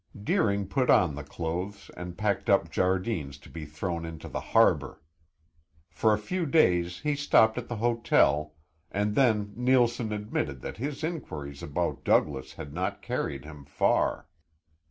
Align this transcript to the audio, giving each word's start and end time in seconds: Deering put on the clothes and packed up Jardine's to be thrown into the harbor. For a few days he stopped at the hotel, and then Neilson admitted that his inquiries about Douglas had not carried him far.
Deering 0.23 0.67
put 0.67 0.89
on 0.89 1.13
the 1.13 1.23
clothes 1.23 1.91
and 1.95 2.17
packed 2.17 2.49
up 2.49 2.71
Jardine's 2.71 3.37
to 3.37 3.51
be 3.51 3.65
thrown 3.67 4.03
into 4.03 4.27
the 4.27 4.39
harbor. 4.39 4.99
For 5.91 6.11
a 6.11 6.17
few 6.17 6.47
days 6.47 7.01
he 7.01 7.15
stopped 7.15 7.55
at 7.55 7.67
the 7.67 7.75
hotel, 7.75 8.55
and 8.91 9.13
then 9.13 9.53
Neilson 9.55 10.11
admitted 10.11 10.61
that 10.61 10.77
his 10.77 11.03
inquiries 11.03 11.61
about 11.61 12.03
Douglas 12.03 12.53
had 12.53 12.73
not 12.73 13.03
carried 13.03 13.45
him 13.45 13.63
far. 13.63 14.27